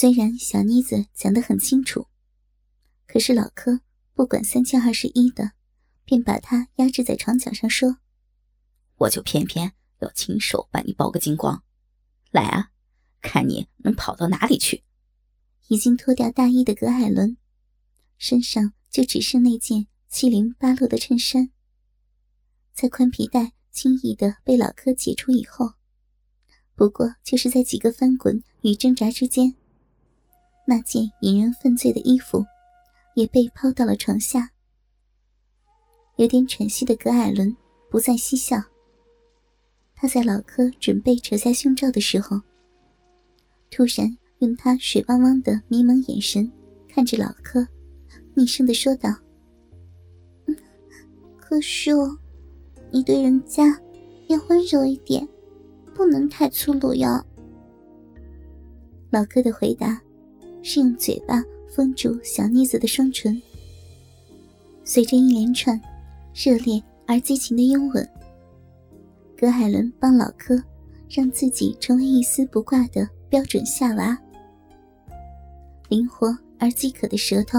[0.00, 2.06] 虽然小妮子讲得很清楚，
[3.08, 3.80] 可是老柯
[4.14, 5.54] 不管三七二十一的，
[6.04, 7.96] 便把她压制在床角上说
[8.98, 11.64] ：“我就偏偏要亲手把你剥个精光，
[12.30, 12.70] 来啊，
[13.20, 14.84] 看你能跑到哪里去！”
[15.66, 17.36] 已经脱掉大衣的葛海伦，
[18.18, 21.50] 身上就只剩那件七零八落的衬衫，
[22.72, 25.72] 在宽皮带轻易的被老柯解除以后，
[26.76, 29.56] 不过就是在几个翻滚与挣扎之间。
[30.70, 32.44] 那件引人犯罪的衣服，
[33.14, 34.50] 也被抛到了床下。
[36.16, 37.56] 有点喘息的葛艾伦
[37.90, 38.62] 不再嬉笑。
[39.94, 42.38] 他在老柯准备扯下胸罩的时候，
[43.70, 46.52] 突然用他水汪汪的迷蒙眼神
[46.86, 47.66] 看着老柯，
[48.34, 49.08] 厉声的说道
[51.40, 51.94] ：“柯叔，
[52.90, 53.64] 你对人家
[54.26, 55.26] 要温柔一点，
[55.94, 57.24] 不能太粗鲁哟。”
[59.08, 59.98] 老柯的回答。
[60.62, 63.40] 是用嘴巴封住小妮子的双唇。
[64.84, 65.80] 随着一连串
[66.34, 68.08] 热烈而激情的拥吻，
[69.36, 70.62] 葛海伦帮老柯
[71.08, 74.18] 让自己成为一丝不挂的标准夏娃。
[75.88, 77.58] 灵活而饥渴的舌头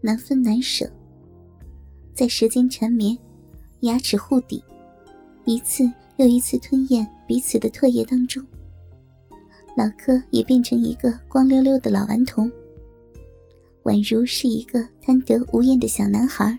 [0.00, 0.90] 难分难舍，
[2.14, 3.16] 在舌尖缠绵、
[3.80, 4.62] 牙齿互抵、
[5.44, 8.44] 一次又一次吞咽彼此的唾液当中。
[9.80, 12.52] 老柯也变成一个光溜溜的老顽童，
[13.84, 16.58] 宛如是一个贪得无厌的小男孩。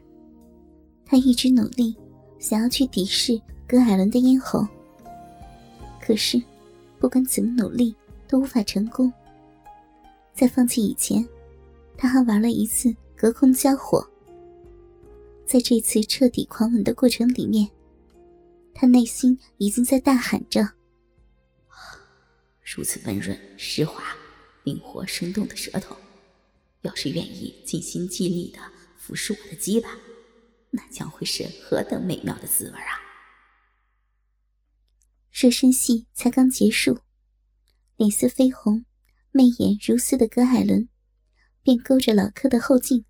[1.05, 1.95] 他一直努力，
[2.39, 4.67] 想要去抵视葛海伦的咽喉，
[6.01, 6.41] 可是
[6.97, 7.93] 不管怎么努力
[8.27, 9.13] 都无法成功。
[10.33, 11.23] 在放弃以前，
[11.95, 14.03] 他还玩了一次隔空交火。
[15.45, 17.69] 在这次彻底狂吻的过程里面，
[18.73, 20.67] 他内心已经在大喊着。
[22.73, 24.15] 如此温润、湿滑、
[24.63, 25.97] 灵活、生动的舌头，
[26.83, 28.59] 要是愿意尽心尽力的
[28.97, 29.89] 服侍我的鸡巴，
[30.69, 33.01] 那将会是何等美妙的滋味啊！
[35.33, 36.99] 热身戏才刚结束，
[37.97, 38.85] 脸色绯红、
[39.31, 40.87] 媚眼如丝的葛海伦
[41.63, 43.03] 便勾着老柯的后颈：“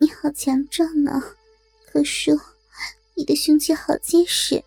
[0.00, 1.34] 你好强壮啊，
[1.86, 2.38] 柯叔，
[3.16, 4.62] 你的胸肌好结实，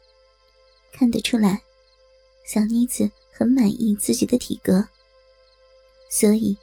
[0.91, 1.61] 看得出来。”
[2.45, 4.87] 小妮子很满意自己的体格，
[6.11, 6.55] 所以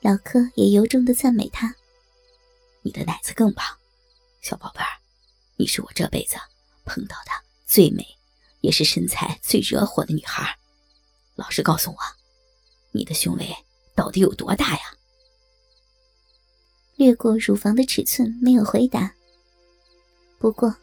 [0.00, 1.74] 老柯也由衷的赞美她
[2.80, 3.64] ：“你的奶子更棒，
[4.40, 4.88] 小宝贝儿，
[5.56, 6.36] 你是我这辈子
[6.86, 7.30] 碰到的
[7.66, 8.04] 最美，
[8.62, 10.58] 也是身材最惹火的女孩。
[11.34, 11.98] 老实告诉我，
[12.92, 13.54] 你的胸围
[13.94, 14.80] 到底有多大呀？”
[16.96, 19.14] 略过乳房的尺寸，没有回答。
[20.38, 20.74] 不过，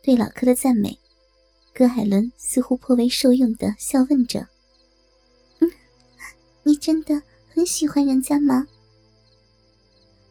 [0.00, 0.96] 对老柯的赞美。
[1.74, 4.46] 葛海伦似乎颇为受用的笑问着
[5.58, 5.68] ：“嗯，
[6.62, 7.20] 你真的
[7.52, 8.64] 很喜欢人家吗？”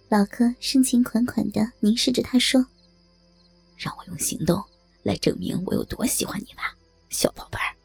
[0.07, 2.65] 老柯深情款款的凝视着他说
[3.75, 4.63] ：“让我用行动
[5.03, 6.77] 来证明我有多喜欢你吧，
[7.09, 7.75] 小宝贝儿。”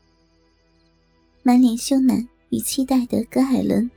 [1.43, 3.91] 满脸羞赧与期待的葛海伦，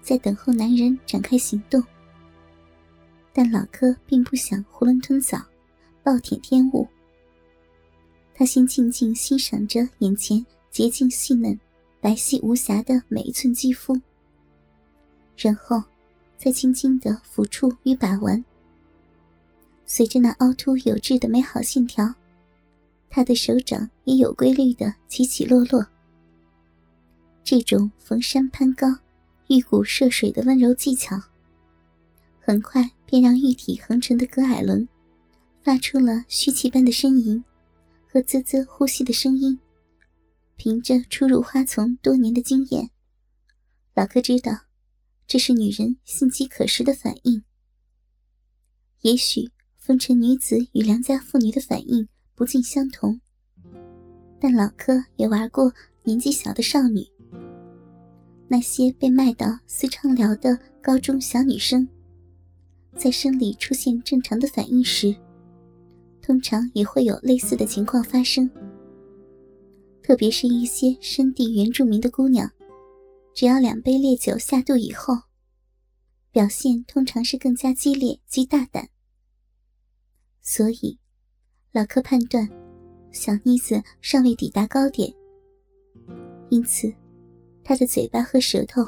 [0.00, 1.84] 在等候男人展开行动。
[3.34, 5.44] 但老柯并不想囫囵吞枣，
[6.02, 6.88] 暴殄天物。
[8.38, 11.58] 他先静静欣赏着眼前洁净细嫩、
[12.02, 13.98] 白皙无瑕的每一寸肌肤，
[15.38, 15.82] 然后
[16.36, 18.44] 再轻轻的抚触与把玩。
[19.86, 22.14] 随着那凹凸有致的美好线条，
[23.08, 25.86] 他的手掌也有规律的起起落落。
[27.42, 28.86] 这种逢山攀高、
[29.48, 31.18] 遇谷涉水的温柔技巧，
[32.38, 34.86] 很快便让玉体横陈的葛艾伦
[35.64, 37.42] 发出了虚气般的呻吟。
[38.16, 39.58] 和滋滋呼吸的声音，
[40.56, 42.88] 凭着初入花丛多年的经验，
[43.94, 44.52] 老柯知道，
[45.26, 47.42] 这是女人性饥渴时的反应。
[49.02, 53.20] 也许风尘女子与良家妇女的反应不尽相同，
[54.40, 55.70] 但老柯也玩过
[56.02, 57.06] 年纪小的少女。
[58.48, 61.86] 那些被卖到私娼寮的高中小女生，
[62.96, 65.14] 在生理出现正常的反应时。
[66.26, 68.50] 通常也会有类似的情况发生，
[70.02, 72.50] 特别是一些深地原住民的姑娘，
[73.32, 75.14] 只要两杯烈酒下肚以后，
[76.32, 78.88] 表现通常是更加激烈及大胆。
[80.42, 80.98] 所以，
[81.70, 82.50] 老柯判断
[83.12, 85.14] 小妮子尚未抵达高点，
[86.48, 86.92] 因此，
[87.62, 88.84] 他的嘴巴和舌头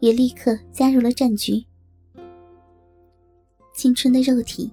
[0.00, 1.62] 也立刻加入了战局。
[3.74, 4.72] 青春的肉体。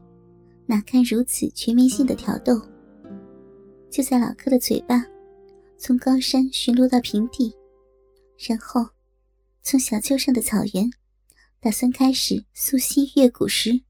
[0.70, 2.62] 哪堪如此全面性的挑逗？
[3.90, 5.04] 就在老柯的嘴巴
[5.80, 7.56] 从高山巡逻到平地，
[8.48, 8.88] 然后
[9.64, 10.92] 从小丘上的草原，
[11.60, 13.82] 打算开始溯溪越谷时，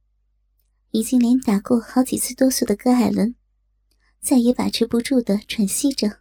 [0.91, 3.35] 已经连打过好几次哆嗦的葛艾伦，
[4.21, 6.19] 再也把持不住的喘息着。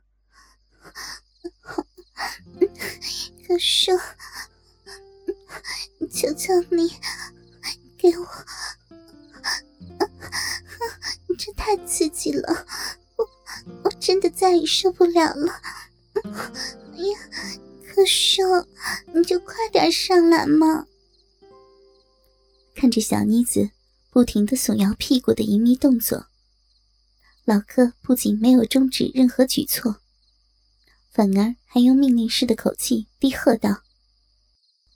[3.47, 3.93] 可是，
[6.11, 6.91] 求求你，
[7.97, 8.27] 给我，
[11.39, 12.67] 这太刺激了，
[13.17, 13.29] 我
[13.85, 15.53] 我真的再也受不了了。
[16.25, 17.19] 哎呀！
[17.87, 18.43] 可是，
[19.15, 20.87] 你就快点上来嘛！
[22.75, 23.71] 看着小妮子
[24.11, 26.27] 不停的耸摇屁股的淫靡动作，
[27.45, 29.97] 老哥不仅没有终止任何举措，
[31.11, 33.83] 反而还用命令式的口气低喝道：“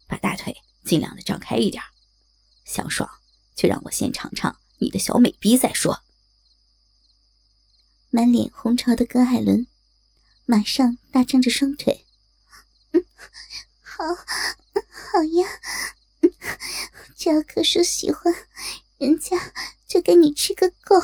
[0.07, 1.83] 把大腿尽量的张开一点，
[2.65, 3.09] 想爽
[3.57, 6.03] 就让我先尝尝你的小美逼再说。”
[8.15, 9.67] 满脸红潮的葛海伦
[10.45, 12.05] 马上大张着双腿。
[12.91, 13.03] 嗯
[13.81, 15.49] 好，好呀！
[17.17, 18.35] 只要柯叔喜欢，
[18.99, 19.55] 人家
[19.89, 21.01] 就给你吃个够。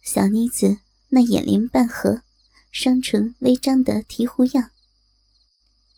[0.00, 0.78] 小妮子
[1.08, 2.22] 那眼帘半合、
[2.70, 4.70] 双唇微张的醍醐样，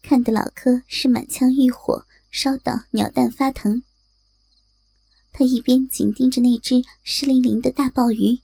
[0.02, 3.82] 看得老柯是满腔欲火烧到鸟蛋发疼。
[5.32, 8.40] 他一边紧盯着那只湿淋淋的大鲍鱼，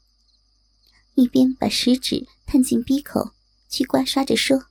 [1.19, 3.33] 一边把食指探进鼻口
[3.69, 4.67] 去刮刷着说。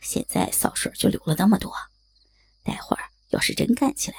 [0.00, 1.70] 现在扫水就流了那么多，
[2.64, 4.16] 待会儿要是真干起来，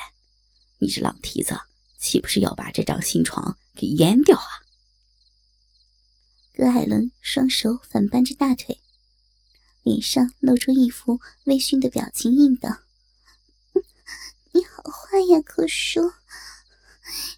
[0.78, 1.60] 你这浪蹄子
[1.98, 4.62] 岂不是要把这张新床给淹掉啊？
[6.54, 8.80] 葛海伦双手反扳着大腿，
[9.81, 12.81] 脸上露出一副微醺的表情，应道
[14.54, 16.12] ：“你好坏呀，可叔！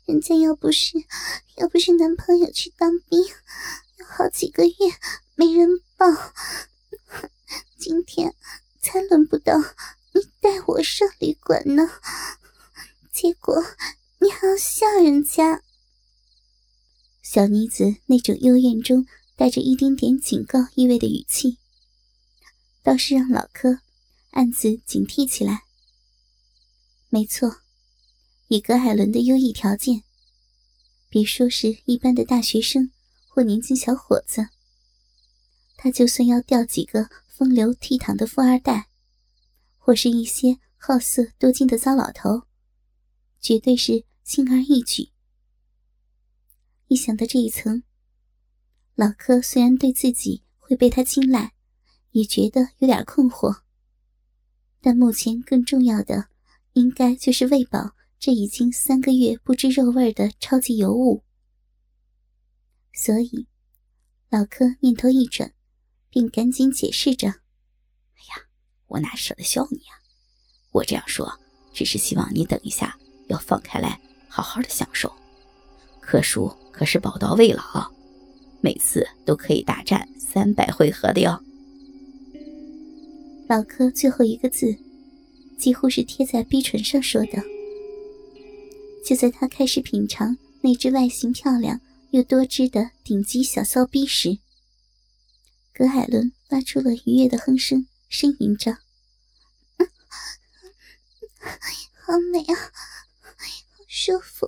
[0.05, 0.97] 人家要不是
[1.57, 3.19] 要不是男朋友去当兵，
[3.97, 4.73] 有好几个月
[5.35, 5.67] 没人
[5.97, 6.07] 抱。”
[7.77, 8.35] 今天
[8.81, 9.57] 才轮不到
[10.13, 11.89] 你带我上旅馆呢，
[13.11, 13.63] 结果
[14.19, 15.61] 你还要笑人家。
[17.21, 19.05] 小妮子那种幽怨中
[19.35, 21.57] 带着一丁点警告意味的语气，
[22.83, 23.79] 倒是让老柯
[24.31, 25.63] 暗自警惕起来。
[27.09, 27.61] 没错，
[28.49, 30.03] 以葛海伦的优异条件，
[31.09, 32.91] 别说是一般的大学生
[33.29, 34.49] 或年轻小伙子，
[35.77, 37.09] 他就算要钓几个。
[37.39, 38.89] 风流倜傥的富二代，
[39.77, 42.41] 或是一些好色多金的糟老头，
[43.39, 45.11] 绝对是轻而易举。
[46.89, 47.83] 一想到这一层，
[48.93, 51.53] 老柯虽然对自己会被他青睐，
[52.11, 53.61] 也觉得有点困惑。
[54.81, 56.27] 但目前更重要的，
[56.73, 61.23] 应该就是喂饱这已经三个月不知肉味的超级尤物。
[62.93, 63.47] 所以，
[64.29, 65.53] 老柯念头一转。
[66.11, 67.27] 并赶紧解释着
[68.17, 68.47] ：“哎呀，
[68.87, 69.93] 我哪舍得笑你呀！
[70.71, 71.39] 我这样说，
[71.71, 75.13] 只是希望你等一下要放开来，好好的享受。
[76.01, 77.91] 柯叔可是宝刀未老，
[78.59, 81.39] 每次都可以大战三百回合的哟。”
[83.47, 84.75] 老柯最后一个字，
[85.59, 87.58] 几乎是贴在逼唇上说的。
[89.03, 91.81] 就在他开始品尝那只外形漂亮
[92.11, 94.37] 又多汁的顶级小骚逼时，
[95.73, 98.77] 葛海伦发出了愉悦的哼声，呻吟着
[101.95, 103.33] ：“好美啊，好
[103.87, 104.45] 舒服！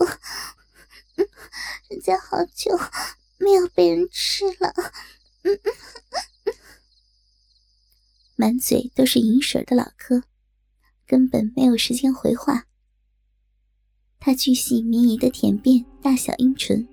[1.89, 2.77] 人家好久
[3.37, 4.73] 没有被人吃了。”
[8.35, 10.23] 满嘴都是银水的老柯，
[11.05, 12.67] 根本没有时间回话。
[14.21, 16.87] 他巨细靡遗的舔遍大小阴唇，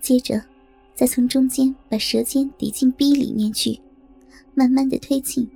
[0.00, 0.44] 接着。
[0.94, 3.80] 再从中间把舌尖抵进逼里面去，
[4.52, 5.48] 慢慢的推进。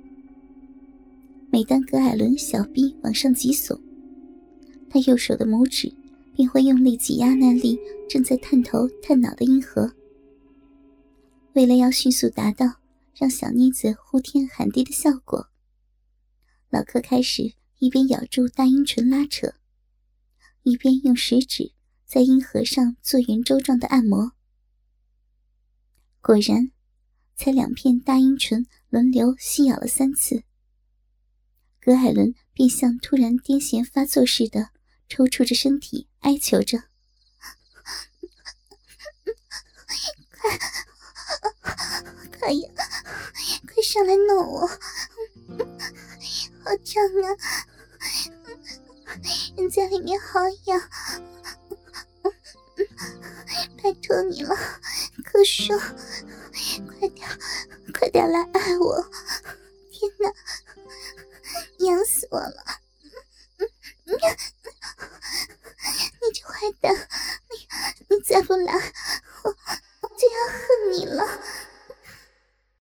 [1.51, 3.77] 每当葛艾伦小臂往上挤耸，
[4.89, 5.93] 他右手的拇指
[6.33, 9.91] 便会用力挤压那粒正在探头探脑的阴核。
[11.51, 12.75] 为了要迅速达到
[13.13, 15.47] 让小妮子呼天喊地的效果，
[16.69, 19.55] 老柯开始一边咬住大阴唇拉扯，
[20.63, 21.71] 一边用食指
[22.05, 24.31] 在阴核上做圆周状的按摩。
[26.21, 26.71] 果然，
[27.35, 30.43] 才两片大阴唇轮流吸咬了三次，
[31.81, 34.69] 葛海伦便像突然癫痫发作似的
[35.09, 36.77] 抽搐着身体，哀求着
[40.39, 40.57] ：“快，
[42.39, 42.69] 快呀，
[43.65, 44.77] 快上来弄我，好
[46.85, 47.35] 胀啊！
[49.57, 50.81] 人家里面好痒。”
[53.83, 54.55] 拜托你了，
[55.25, 57.27] 可叔，快点，
[57.93, 59.05] 快点来爱我！
[59.91, 60.31] 天哪，
[62.31, 62.62] 我了！